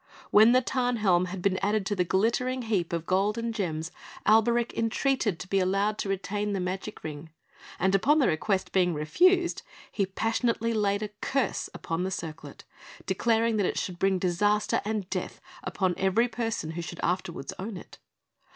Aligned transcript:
When 0.31 0.51
the 0.51 0.63
Tarnhelm 0.63 1.25
had 1.27 1.43
been 1.43 1.59
added 1.61 1.85
to 1.85 1.95
the 1.95 2.03
glittering 2.03 2.63
heap 2.63 2.91
of 2.91 3.05
gold 3.05 3.37
and 3.37 3.53
gems, 3.53 3.91
Alberic 4.25 4.73
entreated 4.73 5.37
to 5.37 5.47
be 5.47 5.59
allowed 5.59 5.99
to 5.99 6.09
retain 6.09 6.53
the 6.53 6.59
magic 6.59 7.03
Ring, 7.03 7.29
and 7.77 7.93
upon 7.93 8.17
the 8.17 8.27
request 8.27 8.71
being 8.71 8.95
refused, 8.95 9.61
he 9.91 10.07
passionately 10.07 10.73
laid 10.73 11.03
a 11.03 11.09
curse 11.21 11.69
upon 11.75 12.01
the 12.03 12.09
circlet, 12.09 12.63
declaring 13.05 13.57
that 13.57 13.67
it 13.67 13.77
should 13.77 13.99
bring 13.99 14.17
disaster 14.17 14.81
and 14.83 15.07
death 15.11 15.39
upon 15.63 15.93
every 15.97 16.27
person 16.27 16.71
who 16.71 16.81
should 16.81 16.99
afterwards 17.03 17.53
own 17.59 17.77
it. 17.77 17.99